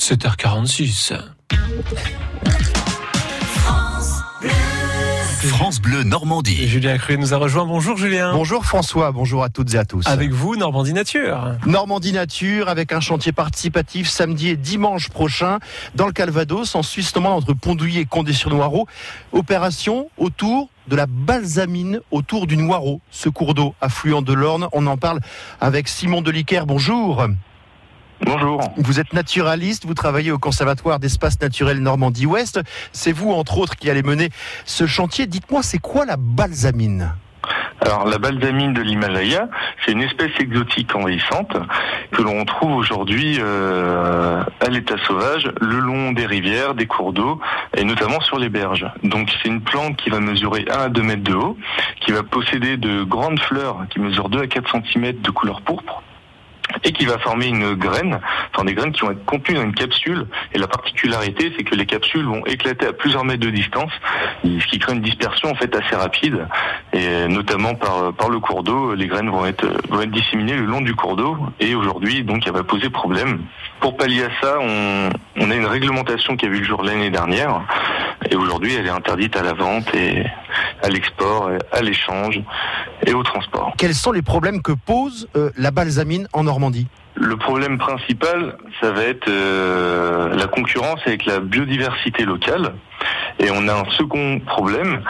7h46. 0.00 1.14
France 5.44 5.80
Bleu 5.80 6.02
Normandie. 6.04 6.68
Julien 6.68 6.96
Cruet 6.98 7.16
nous 7.16 7.34
a 7.34 7.36
rejoint. 7.36 7.66
Bonjour 7.66 7.96
Julien. 7.96 8.32
Bonjour 8.32 8.64
François, 8.64 9.12
bonjour 9.12 9.42
à 9.42 9.50
toutes 9.50 9.74
et 9.74 9.78
à 9.78 9.84
tous. 9.84 10.06
Avec 10.06 10.32
vous, 10.32 10.56
Normandie 10.56 10.92
Nature. 10.92 11.56
Normandie 11.66 12.12
Nature, 12.12 12.68
avec 12.68 12.92
un 12.92 13.00
chantier 13.00 13.32
participatif 13.32 14.08
samedi 14.08 14.48
et 14.48 14.56
dimanche 14.56 15.10
prochain 15.10 15.58
dans 15.94 16.06
le 16.06 16.12
Calvados, 16.12 16.74
en 16.74 16.82
Suisse 16.82 17.12
romande 17.12 17.42
entre 17.42 17.52
Pondouilly 17.52 18.00
et 18.00 18.04
Condé-sur-Noireau. 18.06 18.86
Opération 19.32 20.08
autour 20.16 20.68
de 20.88 20.96
la 20.96 21.06
balsamine 21.06 22.00
autour 22.10 22.46
du 22.46 22.56
Noireau, 22.56 23.00
ce 23.10 23.28
cours 23.28 23.54
d'eau 23.54 23.74
affluent 23.80 24.22
de 24.22 24.32
l'Orne. 24.32 24.68
On 24.72 24.86
en 24.86 24.96
parle 24.96 25.20
avec 25.60 25.88
Simon 25.88 26.22
Deliquer. 26.22 26.62
Bonjour. 26.66 27.26
Bonjour. 28.26 28.60
Vous 28.78 29.00
êtes 29.00 29.12
naturaliste, 29.12 29.84
vous 29.84 29.92
travaillez 29.92 30.32
au 30.32 30.38
Conservatoire 30.38 30.98
d'espace 30.98 31.38
naturel 31.42 31.80
Normandie-Ouest. 31.80 32.60
C'est 32.92 33.12
vous, 33.12 33.32
entre 33.32 33.58
autres, 33.58 33.76
qui 33.76 33.90
allez 33.90 34.02
mener 34.02 34.30
ce 34.64 34.86
chantier. 34.86 35.26
Dites-moi, 35.26 35.62
c'est 35.62 35.78
quoi 35.78 36.06
la 36.06 36.16
balsamine? 36.16 37.12
Alors 37.80 38.06
la 38.06 38.16
balsamine 38.16 38.72
de 38.72 38.80
l'Himalaya, 38.80 39.48
c'est 39.84 39.92
une 39.92 40.00
espèce 40.00 40.30
exotique 40.40 40.94
envahissante 40.94 41.54
que 42.12 42.22
l'on 42.22 42.46
trouve 42.46 42.76
aujourd'hui 42.76 43.36
euh, 43.40 44.42
à 44.60 44.68
l'état 44.70 44.96
sauvage 45.06 45.50
le 45.60 45.80
long 45.80 46.12
des 46.12 46.24
rivières, 46.24 46.74
des 46.74 46.86
cours 46.86 47.12
d'eau 47.12 47.40
et 47.76 47.84
notamment 47.84 48.22
sur 48.22 48.38
les 48.38 48.48
berges. 48.48 48.86
Donc 49.02 49.30
c'est 49.30 49.50
une 49.50 49.60
plante 49.60 49.96
qui 49.96 50.08
va 50.08 50.20
mesurer 50.20 50.64
1 50.70 50.74
à 50.74 50.88
2 50.88 51.02
mètres 51.02 51.24
de 51.24 51.34
haut, 51.34 51.58
qui 52.00 52.12
va 52.12 52.22
posséder 52.22 52.78
de 52.78 53.02
grandes 53.02 53.40
fleurs 53.40 53.84
qui 53.90 54.00
mesurent 54.00 54.30
2 54.30 54.40
à 54.40 54.46
4 54.46 54.70
cm 54.70 55.20
de 55.20 55.30
couleur 55.30 55.60
pourpre 55.60 56.02
et 56.84 56.92
qui 56.92 57.06
va 57.06 57.18
former 57.18 57.46
une 57.46 57.74
graine, 57.74 58.20
enfin 58.52 58.64
des 58.64 58.74
graines 58.74 58.92
qui 58.92 59.00
vont 59.00 59.10
être 59.10 59.24
contenues 59.24 59.56
dans 59.56 59.64
une 59.64 59.74
capsule. 59.74 60.26
Et 60.52 60.58
la 60.58 60.66
particularité, 60.66 61.52
c'est 61.56 61.64
que 61.64 61.74
les 61.74 61.86
capsules 61.86 62.24
vont 62.24 62.44
éclater 62.46 62.86
à 62.86 62.92
plusieurs 62.92 63.24
mètres 63.24 63.44
de 63.44 63.50
distance, 63.50 63.92
ce 64.44 64.66
qui 64.66 64.78
crée 64.78 64.92
une 64.92 65.00
dispersion 65.00 65.50
en 65.50 65.54
fait 65.54 65.74
assez 65.74 65.96
rapide. 65.96 66.46
Et 66.92 67.26
notamment 67.28 67.74
par 67.74 68.12
par 68.12 68.28
le 68.28 68.38
cours 68.38 68.62
d'eau, 68.62 68.94
les 68.94 69.06
graines 69.06 69.30
vont 69.30 69.46
être 69.46 69.66
vont 69.88 70.00
être 70.02 70.10
disséminées 70.10 70.56
le 70.56 70.64
long 70.64 70.80
du 70.80 70.94
cours 70.94 71.16
d'eau. 71.16 71.36
Et 71.60 71.74
aujourd'hui, 71.74 72.22
donc, 72.22 72.46
elle 72.46 72.52
va 72.52 72.62
poser 72.62 72.90
problème. 72.90 73.40
Pour 73.80 73.96
pallier 73.96 74.24
à 74.24 74.30
ça, 74.40 74.56
on, 74.60 75.10
on 75.36 75.50
a 75.50 75.54
une 75.54 75.66
réglementation 75.66 76.36
qui 76.36 76.46
a 76.46 76.48
vu 76.48 76.58
le 76.58 76.64
jour 76.64 76.82
l'année 76.82 77.10
dernière. 77.10 77.62
Et 78.30 78.36
aujourd'hui, 78.36 78.74
elle 78.74 78.86
est 78.86 78.90
interdite 78.90 79.36
à 79.36 79.42
la 79.42 79.52
vente 79.52 79.94
et 79.94 80.24
à 80.84 80.88
l'export, 80.88 81.50
à 81.72 81.80
l'échange 81.80 82.40
et 83.06 83.14
au 83.14 83.22
transport. 83.22 83.72
Quels 83.78 83.94
sont 83.94 84.12
les 84.12 84.22
problèmes 84.22 84.60
que 84.60 84.72
pose 84.72 85.28
euh, 85.34 85.50
la 85.56 85.70
balsamine 85.70 86.28
en 86.32 86.44
Normandie? 86.44 86.86
Le 87.16 87.36
problème 87.36 87.78
principal, 87.78 88.58
ça 88.80 88.90
va 88.90 89.02
être 89.02 89.28
euh, 89.28 90.34
la 90.34 90.46
concurrence 90.46 91.00
avec 91.06 91.24
la 91.24 91.40
biodiversité 91.40 92.24
locale. 92.24 92.74
Et 93.38 93.50
on 93.50 93.66
a 93.68 93.72
un 93.72 93.90
second 93.96 94.40
problème 94.40 95.02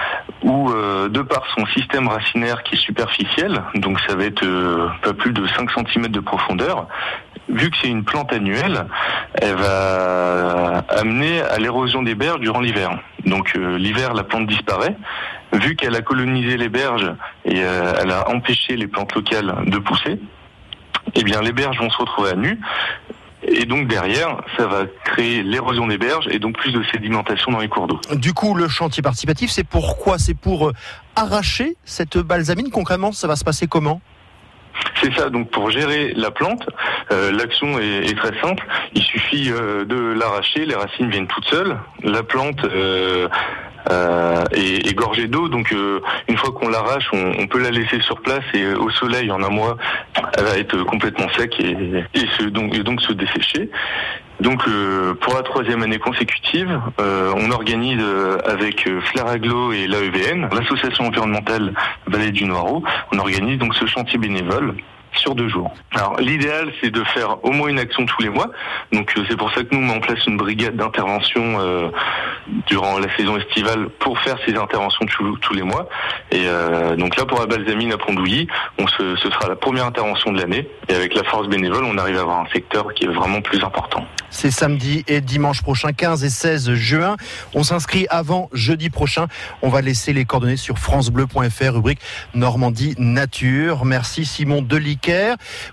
où, 0.42 0.70
euh, 0.70 1.08
de 1.08 1.22
par 1.22 1.42
son 1.56 1.66
système 1.66 2.08
racinaire 2.08 2.62
qui 2.62 2.76
est 2.76 2.78
superficiel, 2.78 3.62
donc 3.74 3.98
ça 4.06 4.14
va 4.14 4.24
être 4.24 4.44
pas 5.02 5.12
plus 5.12 5.32
de 5.32 5.46
5 5.46 5.70
cm 5.70 6.08
de 6.08 6.20
profondeur, 6.20 6.86
vu 7.48 7.70
que 7.70 7.76
c'est 7.82 7.88
une 7.88 8.04
plante 8.04 8.32
annuelle, 8.32 8.86
elle 9.34 9.56
va 9.56 10.84
amener 10.88 11.40
à 11.40 11.58
l'érosion 11.58 12.02
des 12.02 12.14
berges 12.14 12.40
durant 12.40 12.60
l'hiver. 12.60 12.98
Donc 13.26 13.54
l'hiver, 13.54 14.14
la 14.14 14.24
plante 14.24 14.46
disparaît 14.46 14.96
vu 15.54 15.76
qu'elle 15.76 15.96
a 15.96 16.02
colonisé 16.02 16.56
les 16.56 16.68
berges 16.68 17.10
et 17.44 17.62
euh, 17.62 17.94
elle 18.00 18.10
a 18.10 18.28
empêché 18.30 18.76
les 18.76 18.86
plantes 18.86 19.14
locales 19.14 19.54
de 19.66 19.78
pousser, 19.78 20.18
eh 21.14 21.22
bien 21.22 21.40
les 21.42 21.52
berges 21.52 21.78
vont 21.78 21.90
se 21.90 21.98
retrouver 21.98 22.30
à 22.30 22.36
nu. 22.36 22.58
Et 23.46 23.66
donc 23.66 23.88
derrière, 23.88 24.38
ça 24.56 24.66
va 24.66 24.84
créer 25.04 25.42
l'érosion 25.42 25.86
des 25.86 25.98
berges 25.98 26.26
et 26.30 26.38
donc 26.38 26.56
plus 26.56 26.72
de 26.72 26.82
sédimentation 26.84 27.52
dans 27.52 27.60
les 27.60 27.68
cours 27.68 27.86
d'eau. 27.86 28.00
Du 28.14 28.32
coup, 28.32 28.54
le 28.54 28.68
chantier 28.68 29.02
participatif, 29.02 29.50
c'est 29.50 29.64
pourquoi? 29.64 30.18
C'est 30.18 30.34
pour 30.34 30.68
euh, 30.68 30.72
arracher 31.14 31.76
cette 31.84 32.16
balsamine? 32.16 32.70
Concrètement, 32.70 33.12
ça 33.12 33.28
va 33.28 33.36
se 33.36 33.44
passer 33.44 33.66
comment? 33.66 34.00
C'est 35.00 35.14
ça, 35.14 35.28
donc 35.28 35.50
pour 35.50 35.70
gérer 35.70 36.14
la 36.16 36.30
plante, 36.30 36.66
euh, 37.12 37.30
l'action 37.30 37.78
est, 37.78 38.16
très 38.16 38.40
simple. 38.40 38.66
Il 38.94 39.02
suffit 39.02 39.50
de 39.50 40.14
l'arracher, 40.18 40.64
les 40.66 40.74
racines 40.74 41.10
viennent 41.10 41.28
toutes 41.28 41.44
seules. 41.44 41.76
La 42.02 42.22
plante 42.22 42.64
euh, 42.64 43.28
et, 43.90 44.88
et, 44.88 44.94
gorgée 44.94 45.26
d'eau. 45.26 45.48
Donc 45.48 45.72
euh, 45.72 46.00
une 46.28 46.36
fois 46.36 46.52
qu'on 46.52 46.68
l'arrache, 46.68 47.08
on, 47.12 47.46
peut 47.46 47.60
la 47.60 47.70
laisser 47.70 48.00
sur 48.00 48.20
place 48.20 48.44
et 48.54 48.66
au 48.74 48.90
soleil 48.90 49.30
en 49.30 49.42
un 49.42 49.50
mois, 49.50 49.76
elle 50.36 50.44
va 50.44 50.58
être 50.58 50.82
complètement 50.84 51.28
sec 51.36 51.54
et, 51.60 51.76
et, 52.14 52.26
se, 52.38 52.44
donc, 52.44 52.74
et 52.74 52.82
donc 52.82 53.00
se 53.00 53.12
dessécher. 53.12 53.70
Donc 54.40 54.66
euh, 54.66 55.14
pour 55.14 55.34
la 55.34 55.42
troisième 55.42 55.82
année 55.82 55.98
consécutive, 55.98 56.80
on 56.98 57.50
organise 57.50 58.02
avec 58.46 58.88
Flair 59.12 59.34
et 59.34 59.86
l'AEVN, 59.86 60.48
l'association 60.52 61.06
environnementale 61.06 61.72
Vallée 62.06 62.30
du 62.30 62.44
Noireau, 62.44 62.82
on 63.12 63.18
organise 63.18 63.58
donc 63.58 63.74
ce 63.74 63.86
chantier 63.86 64.18
bénévole 64.18 64.74
sur 65.16 65.34
deux 65.34 65.48
jours. 65.48 65.72
Alors 65.94 66.18
l'idéal 66.20 66.72
c'est 66.80 66.90
de 66.90 67.02
faire 67.04 67.44
au 67.44 67.50
moins 67.50 67.68
une 67.68 67.78
action 67.78 68.06
tous 68.06 68.22
les 68.22 68.28
mois. 68.28 68.50
Donc 68.92 69.12
euh, 69.16 69.24
c'est 69.28 69.36
pour 69.36 69.52
ça 69.52 69.62
que 69.62 69.74
nous 69.74 69.80
on 69.80 69.86
met 69.86 69.94
en 69.94 70.00
place 70.00 70.24
une 70.26 70.36
brigade 70.36 70.76
d'intervention 70.76 71.58
euh, 71.60 71.88
durant 72.66 72.98
la 72.98 73.14
saison 73.16 73.36
estivale 73.36 73.88
pour 73.98 74.18
faire 74.20 74.36
ces 74.46 74.54
interventions 74.54 75.06
tous, 75.06 75.54
les 75.54 75.62
mois. 75.62 75.88
Et 76.30 76.44
euh, 76.46 76.96
donc 76.96 77.16
là 77.16 77.24
pour 77.24 77.38
la 77.40 77.46
balsamine 77.46 77.92
à 77.92 77.98
Pondouilly, 77.98 78.48
ce 78.98 79.16
sera 79.16 79.48
la 79.48 79.56
première 79.56 79.86
intervention 79.86 80.32
de 80.32 80.40
l'année. 80.40 80.68
Et 80.88 80.94
avec 80.94 81.14
la 81.14 81.24
force 81.24 81.48
bénévole, 81.48 81.84
on 81.84 81.98
arrive 81.98 82.18
à 82.18 82.20
avoir 82.20 82.40
un 82.40 82.48
secteur 82.52 82.92
qui 82.94 83.04
est 83.04 83.08
vraiment 83.08 83.40
plus 83.40 83.62
important. 83.62 84.04
C'est 84.30 84.50
samedi 84.50 85.04
et 85.06 85.20
dimanche 85.20 85.62
prochain, 85.62 85.92
15 85.92 86.24
et 86.24 86.28
16 86.28 86.74
juin. 86.74 87.16
On 87.54 87.62
s'inscrit 87.62 88.06
avant 88.10 88.50
jeudi 88.52 88.90
prochain. 88.90 89.26
On 89.62 89.68
va 89.68 89.80
laisser 89.80 90.12
les 90.12 90.24
coordonnées 90.24 90.56
sur 90.56 90.78
francebleu.fr, 90.78 91.72
rubrique 91.72 92.00
Normandie 92.34 92.94
Nature. 92.98 93.84
Merci 93.84 94.24
Simon 94.24 94.60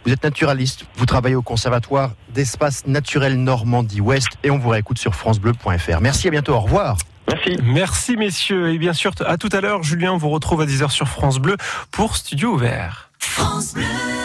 Vous 0.05 0.11
êtes 0.11 0.23
naturaliste, 0.23 0.85
vous 0.95 1.05
travaillez 1.05 1.35
au 1.35 1.41
Conservatoire 1.41 2.11
d'espace 2.33 2.85
naturel 2.87 3.37
Normandie-Ouest 3.37 4.29
et 4.43 4.51
on 4.51 4.57
vous 4.57 4.69
réécoute 4.69 4.97
sur 4.97 5.15
francebleu.fr. 5.15 6.01
Merci, 6.01 6.27
à 6.27 6.31
bientôt, 6.31 6.53
au 6.53 6.59
revoir. 6.59 6.97
Merci. 7.27 7.57
Merci 7.63 8.17
messieurs 8.17 8.73
et 8.73 8.77
bien 8.77 8.93
sûr 8.93 9.11
à 9.25 9.37
tout 9.37 9.49
à 9.53 9.61
l'heure 9.61 9.83
Julien 9.83 10.17
vous 10.17 10.29
retrouve 10.29 10.61
à 10.61 10.65
10h 10.65 10.89
sur 10.89 11.07
France 11.07 11.39
Bleu 11.39 11.55
pour 11.91 12.17
Studio 12.17 12.53
Ouvert. 12.53 13.09
France 13.19 13.73
Bleu. 13.73 14.20